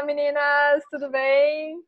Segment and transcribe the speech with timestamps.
[0.00, 1.78] Olá, meninas, tudo bem?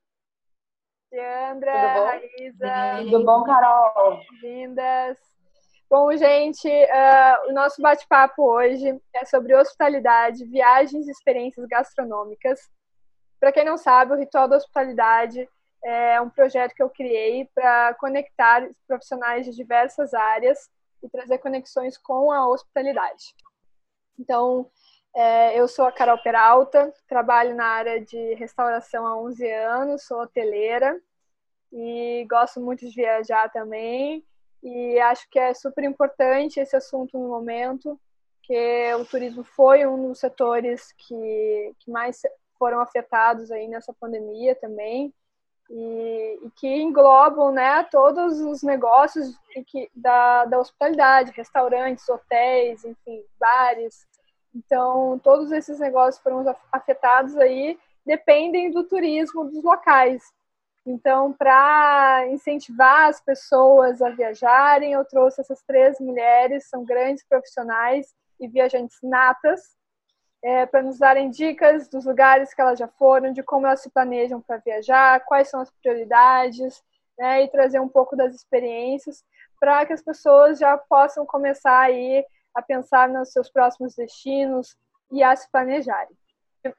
[1.10, 2.04] Leandra, tudo bom?
[2.04, 3.10] Raíza.
[3.10, 4.20] Tudo bom, Carol?
[4.42, 5.18] Bem-vindas.
[5.88, 12.60] Bom, gente, uh, o nosso bate-papo hoje é sobre hospitalidade, viagens e experiências gastronômicas.
[13.40, 15.48] Para quem não sabe, o Ritual da Hospitalidade
[15.82, 20.68] é um projeto que eu criei para conectar profissionais de diversas áreas
[21.02, 23.34] e trazer conexões com a hospitalidade.
[24.18, 24.70] Então,
[25.54, 31.00] eu sou a Carol Peralta, trabalho na área de restauração há 11 anos, sou hoteleira
[31.72, 34.24] e gosto muito de viajar também.
[34.62, 37.98] E acho que é super importante esse assunto no momento,
[38.42, 42.22] que o turismo foi um dos setores que, que mais
[42.58, 45.12] foram afetados aí nessa pandemia também
[45.68, 49.34] e, e, que englobam né, todos os negócios
[49.66, 54.06] que, da, da hospitalidade, restaurantes, hotéis, enfim, bares.
[54.54, 60.22] Então, todos esses negócios foram afetados aí, dependem do turismo dos locais.
[60.84, 68.12] Então, para incentivar as pessoas a viajarem, eu trouxe essas três mulheres, são grandes profissionais
[68.40, 69.60] e viajantes natas,
[70.42, 73.90] é, para nos darem dicas dos lugares que elas já foram, de como elas se
[73.90, 76.82] planejam para viajar, quais são as prioridades,
[77.16, 79.24] né, e trazer um pouco das experiências
[79.60, 84.76] para que as pessoas já possam começar aí a pensar nos seus próximos destinos
[85.10, 86.16] e a se planejarem.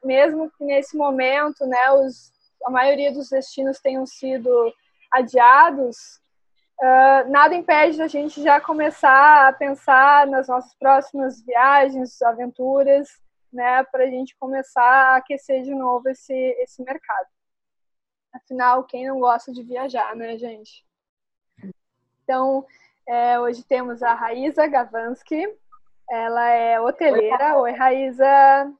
[0.02, 2.32] Mesmo que nesse momento, né, os,
[2.64, 4.72] a maioria dos destinos tenham sido
[5.10, 6.20] adiados,
[6.80, 13.08] uh, nada impede a gente já começar a pensar nas nossas próximas viagens, aventuras,
[13.52, 17.28] né, para a gente começar a aquecer de novo esse, esse mercado.
[18.32, 20.84] Afinal, quem não gosta de viajar, né, gente?
[22.24, 22.66] Então,
[23.06, 25.46] é, hoje temos a Raíza Gavansky,
[26.10, 27.58] ela é hoteleira.
[27.58, 28.72] Oi, Raíza.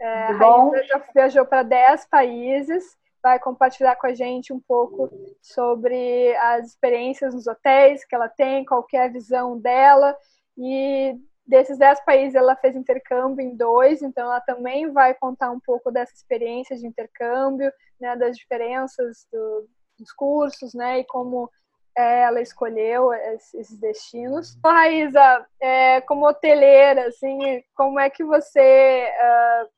[0.00, 5.10] É, Raíza já viajou para 10 países, vai compartilhar com a gente um pouco
[5.40, 10.16] sobre as experiências nos hotéis que ela tem, qual é a visão dela
[10.58, 15.60] e Desses 10 países, ela fez intercâmbio em dois, então ela também vai contar um
[15.60, 21.50] pouco dessa experiência de intercâmbio, né, das diferenças do, dos cursos, né, e como
[21.96, 24.58] ela escolheu esses destinos.
[24.64, 29.68] Raíza, é, como hoteleira, assim, como é que você uh,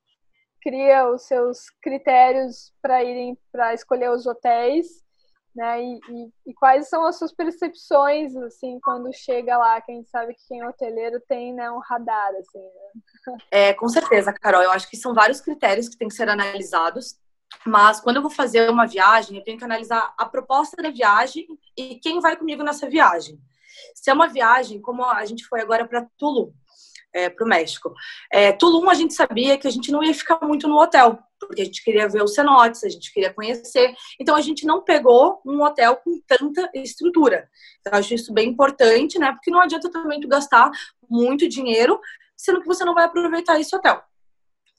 [0.63, 5.07] cria os seus critérios para irem para escolher os hotéis
[5.57, 5.83] né?
[5.83, 10.11] E, e, e, quais são as suas percepções, assim, quando chega lá, que a gente
[10.11, 13.39] sabe que quem é hoteleiro tem, né, um radar, assim, né?
[13.51, 14.63] É, com certeza, Carol.
[14.63, 17.19] Eu acho que são vários critérios que têm que ser analisados.
[17.67, 21.47] Mas quando eu vou fazer uma viagem, eu tenho que analisar a proposta da viagem
[21.77, 23.39] e quem vai comigo nessa viagem.
[23.95, 26.53] Se é uma viagem, como a gente foi agora para Tulum,
[27.13, 27.95] é, para o México.
[28.31, 31.63] É, Tulum, a gente sabia que a gente não ia ficar muito no hotel, porque
[31.63, 33.95] a gente queria ver os cenotes, a gente queria conhecer.
[34.21, 37.49] Então, a gente não pegou um hotel com tanta estrutura.
[37.81, 39.33] Então, eu acho isso bem importante, né?
[39.33, 40.71] Porque não adianta também tu gastar
[41.09, 42.01] muito dinheiro,
[42.37, 44.03] sendo que você não vai aproveitar esse hotel.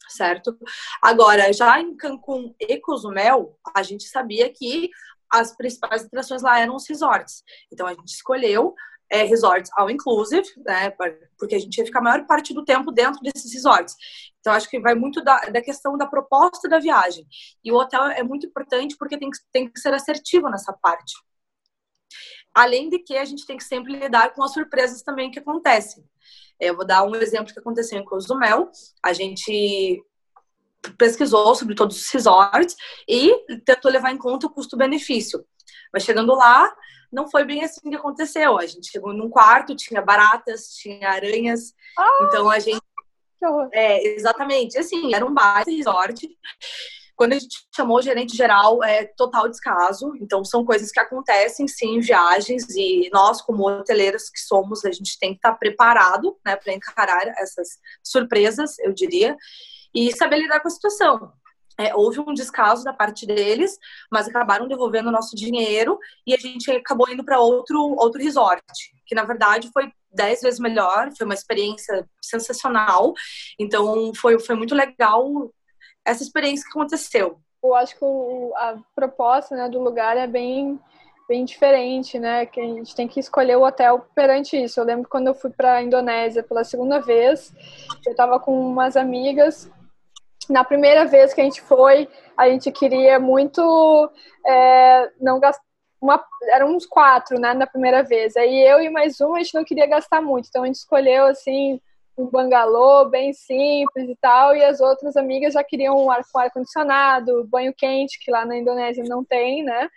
[0.09, 0.57] Certo?
[1.01, 4.89] Agora, já em Cancún e Cozumel, a gente sabia que
[5.29, 7.43] as principais atrações lá eram os resorts.
[7.71, 8.73] Então, a gente escolheu
[9.09, 10.91] é, resorts all inclusive, né?
[11.37, 13.95] Porque a gente ia ficar a maior parte do tempo dentro desses resorts.
[14.39, 17.25] Então, acho que vai muito da, da questão da proposta da viagem.
[17.63, 21.13] E o hotel é muito importante porque tem que, tem que ser assertivo nessa parte.
[22.53, 26.03] Além de que a gente tem que sempre lidar com as surpresas também que acontecem.
[26.59, 28.71] Eu vou dar um exemplo que aconteceu em Cozumel.
[29.03, 30.03] A gente
[30.97, 32.75] pesquisou sobre todos os resorts
[33.07, 33.33] e
[33.65, 35.45] tentou levar em conta o custo-benefício.
[35.93, 36.73] Mas chegando lá,
[37.11, 38.57] não foi bem assim que aconteceu.
[38.57, 41.73] A gente chegou num quarto, tinha baratas, tinha aranhas.
[41.97, 42.81] Ah, então a gente.
[43.71, 44.77] É, exatamente.
[44.77, 46.27] Assim, era um baita resort.
[47.17, 50.13] Quando a gente chamou o gerente geral, é total descaso.
[50.21, 52.67] Então, são coisas que acontecem, sim, em viagens.
[52.75, 57.27] E nós, como hoteleiros que somos, a gente tem que estar preparado né, para encarar
[57.39, 59.35] essas surpresas, eu diria,
[59.95, 61.33] e saber lidar com a situação.
[61.79, 63.77] É, houve um descaso da parte deles,
[64.11, 68.63] mas acabaram devolvendo o nosso dinheiro e a gente acabou indo para outro, outro resort,
[69.05, 73.13] que na verdade foi dez vezes melhor, foi uma experiência sensacional.
[73.59, 75.51] Então foi, foi muito legal
[76.07, 77.37] essa experiência que aconteceu.
[77.61, 78.05] Eu acho que
[78.55, 80.79] a proposta né, do lugar é bem,
[81.27, 82.45] bem diferente, né?
[82.45, 84.79] Que a gente tem que escolher o hotel perante isso.
[84.79, 87.53] Eu lembro quando eu fui para a Indonésia pela segunda vez,
[88.05, 89.69] eu estava com umas amigas
[90.49, 92.07] na primeira vez que a gente foi,
[92.37, 94.09] a gente queria muito
[94.45, 95.67] é, não gastar.
[95.99, 98.37] Uma, eram uns quatro, né, na primeira vez.
[98.37, 100.47] Aí eu e mais um, a gente não queria gastar muito.
[100.47, 101.81] Então a gente escolheu, assim,
[102.17, 106.39] um bangalô bem simples e tal, e as outras amigas já queriam um ar com
[106.39, 109.87] ar-condicionado, banho quente, que lá na Indonésia não tem, né?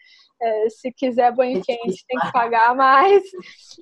[0.43, 3.22] É, se quiser banho quente, tem que pagar mais.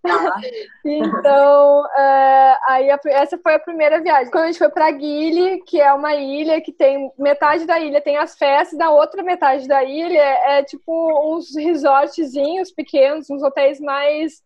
[0.02, 0.40] Tá.
[0.85, 4.31] então, é, aí a, essa foi a primeira viagem.
[4.31, 8.00] Quando a gente foi para Gili, que é uma ilha que tem metade da ilha
[8.00, 13.43] tem as festas, da outra metade da ilha é, é tipo uns resortzinhos pequenos, uns
[13.43, 14.43] hotéis mais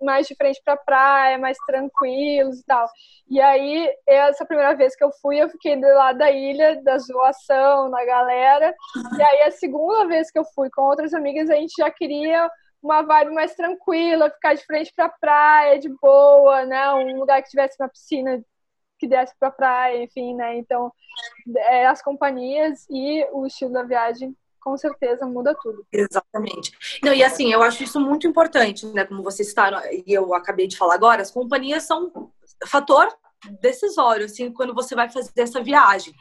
[0.00, 2.88] mais de frente para praia, mais tranquilos e tal.
[3.28, 6.98] E aí, essa primeira vez que eu fui, eu fiquei do lado da ilha, da
[6.98, 8.74] zoação, da galera.
[9.18, 12.50] E aí, a segunda vez que eu fui com outras amigas, a gente já queria
[12.82, 16.92] uma vibe mais tranquila, ficar de frente para praia, de boa, né?
[16.94, 18.42] Um lugar que tivesse uma piscina
[18.98, 20.56] que desse para praia, enfim, né?
[20.56, 20.92] Então,
[21.56, 25.84] é, as companhias e o estilo da viagem com certeza muda tudo.
[25.92, 26.72] Exatamente.
[27.02, 29.04] Não, e assim, eu acho isso muito importante, né?
[29.04, 32.30] Como vocês está e eu acabei de falar agora, as companhias são
[32.66, 33.08] fator
[33.60, 36.14] decisório, assim, quando você vai fazer essa viagem.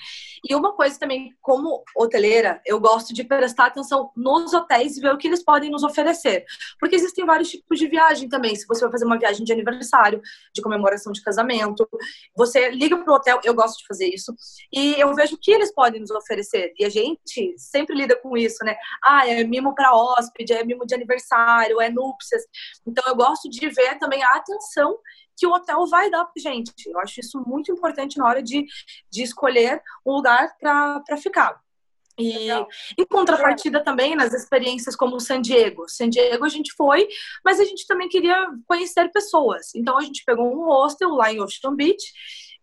[0.47, 5.13] E uma coisa também, como hoteleira, eu gosto de prestar atenção nos hotéis e ver
[5.13, 6.45] o que eles podem nos oferecer.
[6.79, 8.55] Porque existem vários tipos de viagem também.
[8.55, 10.21] Se você vai fazer uma viagem de aniversário,
[10.53, 11.87] de comemoração de casamento,
[12.35, 14.33] você liga para o hotel, eu gosto de fazer isso,
[14.71, 16.73] e eu vejo o que eles podem nos oferecer.
[16.79, 18.75] E a gente sempre lida com isso, né?
[19.03, 22.43] Ah, é mimo para hóspede, é mimo de aniversário, é núpcias.
[22.87, 24.97] Então eu gosto de ver também a atenção
[25.39, 26.71] que o hotel vai dar pra gente.
[26.85, 28.65] Eu acho isso muito importante na hora de,
[29.09, 31.59] de escolher um lugar para ficar.
[32.19, 32.49] E
[32.97, 35.87] em contrapartida também nas experiências como o San Diego.
[35.87, 37.07] San Diego a gente foi,
[37.45, 39.73] mas a gente também queria conhecer pessoas.
[39.73, 42.03] Então a gente pegou um hostel lá em Ocean Beach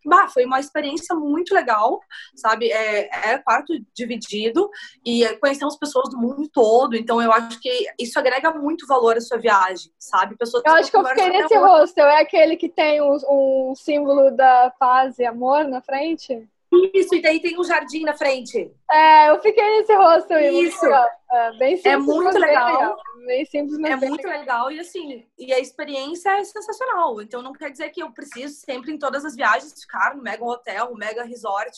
[0.06, 2.00] bah, foi uma experiência muito legal,
[2.34, 2.70] sabe?
[2.70, 4.70] É, é quarto dividido
[5.04, 9.20] e conhecemos pessoas do mundo todo, então eu acho que isso agrega muito valor à
[9.20, 10.36] sua viagem, sabe?
[10.36, 14.30] Pessoas eu acho que eu fiquei nesse hostel, é aquele que tem um, um símbolo
[14.30, 16.48] da paz e amor na frente?
[16.94, 18.70] Isso, e daí tem um jardim na frente.
[18.90, 20.38] É, eu fiquei nesse hostel.
[20.40, 20.86] Isso.
[20.86, 22.72] É, bem é simples, é muito legal.
[22.72, 22.96] legal.
[23.26, 24.40] Bem simples, mas É muito legal.
[24.40, 24.72] legal.
[24.72, 27.20] E assim, e a experiência é sensacional.
[27.20, 30.44] Então não quer dizer que eu preciso sempre em todas as viagens ficar no mega
[30.44, 31.76] hotel, no mega resort,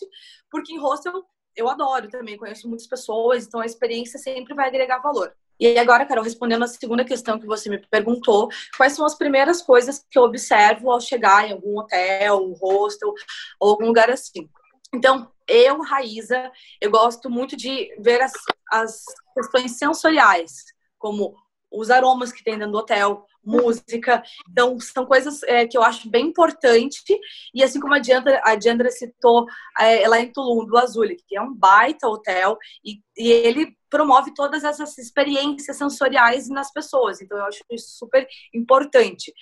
[0.51, 1.25] porque em hostel
[1.57, 5.35] eu adoro também, conheço muitas pessoas, então a experiência sempre vai agregar valor.
[5.59, 9.61] E agora, Carol, respondendo a segunda questão que você me perguntou, quais são as primeiras
[9.61, 13.13] coisas que eu observo ao chegar em algum hotel, um hostel
[13.59, 14.49] ou algum lugar assim?
[14.95, 16.51] Então, eu, Raíza,
[16.81, 18.33] eu gosto muito de ver as,
[18.71, 19.05] as
[19.35, 20.65] questões sensoriais,
[20.99, 21.35] como
[21.71, 24.23] os aromas que tem dentro do hotel, música.
[24.51, 27.19] Então, são coisas é, que eu acho bem importante.
[27.55, 29.47] E assim como a Diandra, a Diandra citou,
[29.81, 33.77] é, ela é em Tulum, do Azul, que é um baita hotel, e, e ele
[33.91, 37.21] promove todas essas experiências sensoriais nas pessoas.
[37.21, 39.33] Então, eu acho isso super importante.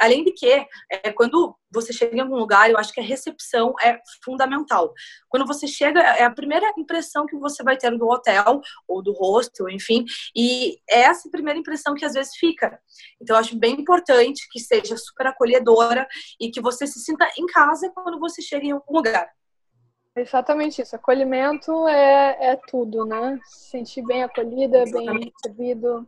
[0.00, 3.74] Além de que, é, quando você chega em algum lugar, eu acho que a recepção
[3.82, 4.92] é fundamental.
[5.28, 9.12] Quando você chega, é a primeira impressão que você vai ter do hotel ou do
[9.12, 10.04] hostel, enfim,
[10.36, 12.78] e é essa primeira impressão que às vezes fica.
[13.20, 16.06] Então, eu acho bem importante que seja super acolhedora
[16.40, 19.28] e que você se sinta em casa quando você chega em algum lugar.
[20.14, 20.94] Exatamente isso.
[20.94, 23.38] Acolhimento é, é tudo, né?
[23.44, 25.20] Se sentir bem acolhida, Exatamente.
[25.20, 26.06] bem recebido.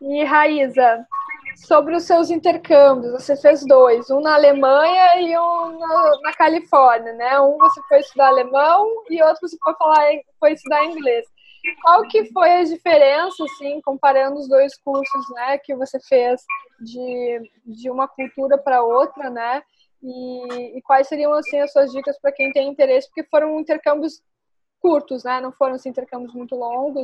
[0.00, 1.04] E Raíza,
[1.56, 7.12] sobre os seus intercâmbios, você fez dois, um na Alemanha e um na, na Califórnia,
[7.14, 7.40] né?
[7.40, 10.06] Um você foi estudar alemão e outro você foi falar,
[10.38, 11.26] foi estudar inglês.
[11.82, 16.42] Qual que foi a diferença, assim, comparando os dois cursos, né, que você fez
[16.80, 19.62] de, de uma cultura para outra, né?
[20.02, 23.08] E, e, quais seriam assim as suas dicas para quem tem interesse?
[23.08, 24.22] Porque foram intercâmbios
[24.80, 25.40] curtos, né?
[25.40, 27.02] Não foram assim, intercâmbios muito longos.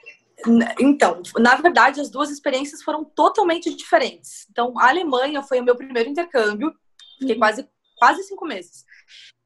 [0.79, 4.47] Então, na verdade, as duas experiências foram totalmente diferentes.
[4.51, 6.73] Então, a Alemanha foi o meu primeiro intercâmbio,
[7.19, 7.41] fiquei uhum.
[7.41, 8.85] quase quase cinco meses.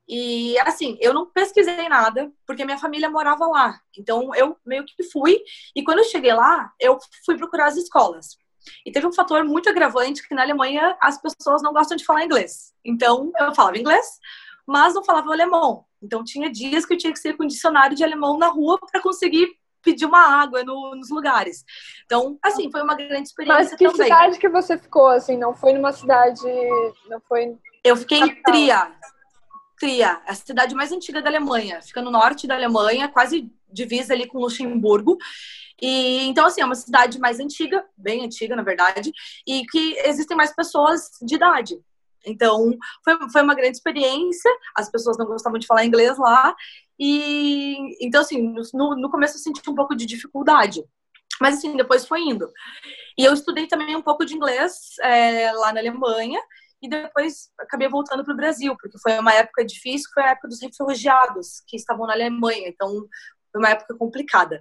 [0.09, 3.79] E assim, eu não pesquisei nada, porque minha família morava lá.
[3.97, 5.39] Então, eu meio que fui.
[5.77, 8.39] E quando eu cheguei lá, eu fui procurar as escolas.
[8.87, 12.25] E teve um fator muito agravante que na Alemanha as pessoas não gostam de falar
[12.25, 12.73] inglês.
[12.83, 14.07] Então, eu falava inglês,
[14.67, 15.85] mas não falava alemão.
[16.03, 19.03] Então, tinha dias que eu tinha que ser com dicionário de alemão na rua para
[19.03, 19.49] conseguir
[19.83, 21.65] pedir uma água no, nos lugares.
[22.05, 24.07] Então, assim, foi uma grande experiência Mas que também.
[24.07, 25.37] cidade que você ficou, assim?
[25.37, 26.43] Não foi numa cidade...
[27.09, 27.57] Não foi...
[27.85, 28.91] Eu fiquei em Tria.
[29.79, 31.81] Tria, a cidade mais antiga da Alemanha.
[31.83, 35.17] Fica no norte da Alemanha, quase divisa ali com Luxemburgo.
[35.81, 39.13] E então assim, é uma cidade mais antiga, bem antiga, na verdade,
[39.47, 41.79] e que existem mais pessoas de idade.
[42.27, 44.51] Então, foi, foi uma grande experiência.
[44.75, 46.55] As pessoas não gostavam de falar inglês lá.
[46.99, 50.83] E então, assim, no, no começo eu senti um pouco de dificuldade.
[51.41, 52.51] Mas, assim, depois foi indo.
[53.17, 56.41] E eu estudei também um pouco de inglês é, lá na Alemanha.
[56.83, 60.49] E depois acabei voltando para o Brasil, porque foi uma época difícil, foi a época
[60.49, 62.89] dos refugiados que estavam na Alemanha, então
[63.51, 64.61] foi uma época complicada.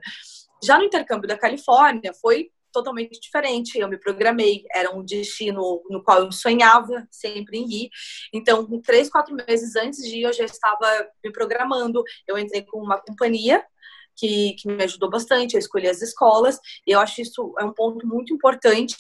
[0.64, 3.78] Já no intercâmbio da Califórnia, foi totalmente diferente.
[3.78, 7.90] Eu me programei, era um destino no qual eu sonhava sempre em ir.
[8.34, 10.88] Então, três, quatro meses antes de ir, eu já estava
[11.24, 12.04] me programando.
[12.28, 13.64] Eu entrei com uma companhia
[14.18, 16.60] que, que, me ajudou bastante a escolher as escolas.
[16.86, 18.96] E eu acho isso é um ponto muito importante.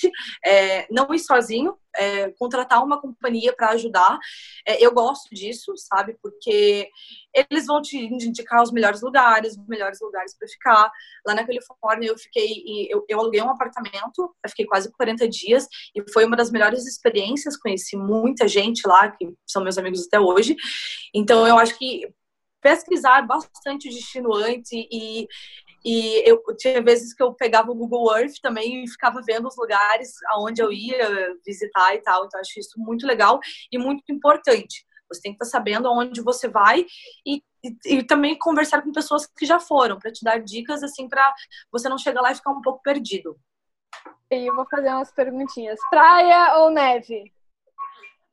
[0.46, 4.18] É, não ir sozinho, é, contratar uma companhia para ajudar.
[4.66, 6.16] É, eu gosto disso, sabe?
[6.22, 6.90] Porque
[7.34, 10.92] eles vão te indicar os melhores lugares, os melhores lugares para ficar.
[11.26, 15.68] Lá na Califórnia, eu fiquei, eu, eu aluguei um apartamento, eu fiquei quase 40 dias
[15.96, 17.58] e foi uma das melhores experiências.
[17.58, 20.56] Conheci muita gente lá, que são meus amigos até hoje.
[21.14, 22.08] Então, eu acho que
[22.68, 25.26] pesquisar bastante o destino antes e,
[25.86, 29.56] e eu tinha vezes que eu pegava o Google Earth também e ficava vendo os
[29.56, 32.26] lugares aonde eu ia visitar e tal.
[32.26, 33.40] Então, acho isso muito legal
[33.72, 34.86] e muito importante.
[35.10, 36.86] Você tem que estar sabendo aonde você vai
[37.26, 41.08] e, e, e também conversar com pessoas que já foram, para te dar dicas, assim,
[41.08, 41.34] para
[41.72, 43.40] você não chegar lá e ficar um pouco perdido.
[44.30, 45.80] E eu vou fazer umas perguntinhas.
[45.90, 47.32] Praia ou neve?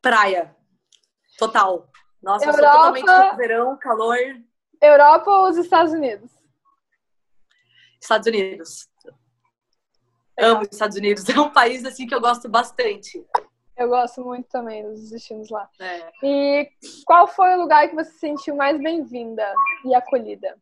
[0.02, 0.56] Praia.
[1.38, 1.88] Total.
[2.24, 4.16] Nossa, Europa, eu sou totalmente verão, calor.
[4.80, 6.30] Europa ou os Estados Unidos?
[8.00, 8.88] Estados Unidos.
[10.40, 11.24] Amo os Estados Unidos.
[11.28, 13.22] É um país assim que eu gosto bastante.
[13.76, 15.68] Eu gosto muito também dos destinos lá.
[15.78, 16.10] É.
[16.22, 16.70] E
[17.04, 19.52] qual foi o lugar que você se sentiu mais bem-vinda
[19.84, 20.56] e acolhida?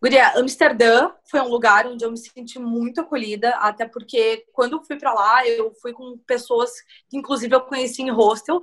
[0.00, 4.84] Guria, Amsterdã foi um lugar onde eu me senti muito acolhida, até porque quando eu
[4.84, 6.70] fui para lá, eu fui com pessoas
[7.08, 8.60] que, inclusive, eu conheci em hostel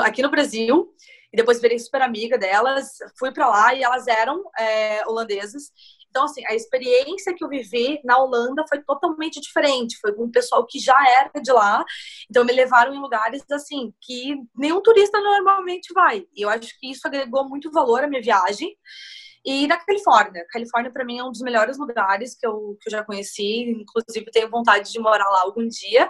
[0.00, 0.94] aqui no Brasil,
[1.32, 2.98] e depois virei super amiga delas.
[3.18, 5.70] Fui para lá e elas eram é, holandesas.
[6.08, 9.96] Então, assim, a experiência que eu vivi na Holanda foi totalmente diferente.
[10.00, 11.84] Foi com um pessoal que já era de lá.
[12.28, 16.26] Então, me levaram em lugares, assim, que nenhum turista normalmente vai.
[16.34, 18.76] E eu acho que isso agregou muito valor à minha viagem.
[19.44, 20.44] E na Califórnia.
[20.50, 23.70] Califórnia, para mim, é um dos melhores lugares que eu, que eu já conheci.
[23.70, 26.08] Inclusive, tenho vontade de morar lá algum dia.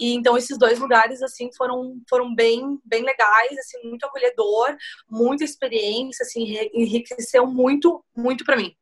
[0.00, 4.76] E então, esses dois lugares, assim, foram, foram bem, bem legais, assim, muito acolhedor,
[5.08, 8.74] muita experiência, assim, enriqueceu muito, muito para mim.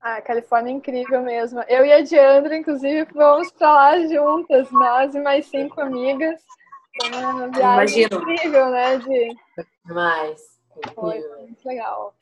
[0.00, 1.62] Ah, a Califórnia é incrível mesmo.
[1.62, 6.40] Eu e a Diandra, inclusive, vamos para lá juntas, nós e mais cinco amigas.
[7.06, 8.22] uma viagem Imagino.
[8.22, 8.98] incrível, né?
[8.98, 9.34] De...
[9.86, 10.53] Mais.
[10.92, 12.14] Foi muito legal.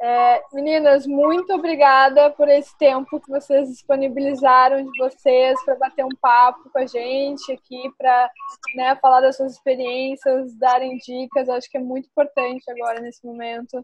[0.00, 6.16] É, meninas, muito obrigada por esse tempo que vocês disponibilizaram de vocês para bater um
[6.20, 8.30] papo com a gente aqui, para
[8.74, 11.48] né, falar das suas experiências, darem dicas.
[11.48, 13.80] Acho que é muito importante agora, nesse momento,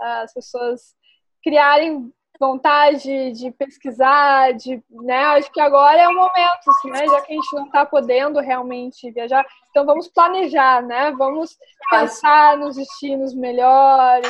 [0.00, 0.94] as pessoas
[1.42, 5.24] criarem vontade de pesquisar, de, né?
[5.24, 7.06] Acho que agora é o momento, assim, né?
[7.06, 11.10] Já que a gente não está podendo realmente viajar, então vamos planejar, né?
[11.12, 11.58] Vamos
[11.90, 14.28] pensar nos destinos melhores.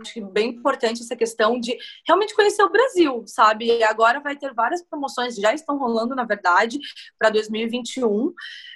[0.00, 1.76] Acho que bem importante essa questão de
[2.06, 3.66] realmente conhecer o Brasil, sabe?
[3.66, 6.78] E agora vai ter várias promoções, já estão rolando, na verdade,
[7.18, 8.32] para 2021,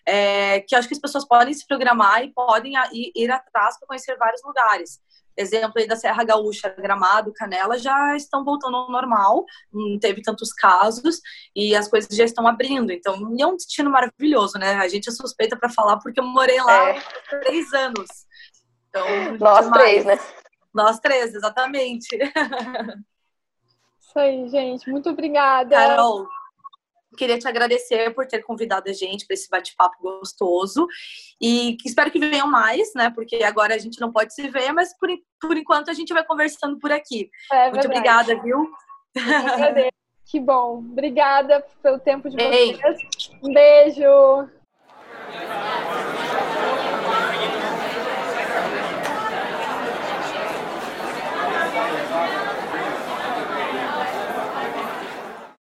[0.06, 4.16] é, que acho que as pessoas podem se programar e podem ir, atrás para conhecer
[4.16, 5.00] vários lugares
[5.36, 10.52] exemplo aí da Serra Gaúcha, Gramado, Canela, já estão voltando ao normal, não teve tantos
[10.52, 11.20] casos
[11.54, 12.92] e as coisas já estão abrindo.
[12.92, 14.74] Então, é um destino maravilhoso, né?
[14.74, 17.02] A gente é suspeita para falar porque eu morei lá é.
[17.28, 18.08] três anos.
[18.88, 19.06] Então,
[19.38, 19.82] Nós demais.
[19.82, 20.18] três, né?
[20.72, 22.16] Nós três, exatamente.
[24.00, 24.90] Isso aí, gente.
[24.90, 25.76] Muito obrigada.
[25.76, 26.26] Carol,
[27.16, 30.86] queria te agradecer por ter convidado a gente para esse bate-papo gostoso
[31.40, 33.10] e espero que venham mais, né?
[33.10, 35.08] Porque agora a gente não pode se ver, mas por,
[35.40, 37.30] por enquanto a gente vai conversando por aqui.
[37.52, 38.68] É Muito obrigada, viu?
[40.26, 40.78] Que bom.
[40.78, 42.78] Obrigada pelo tempo de vocês.
[43.42, 44.48] Um beijo.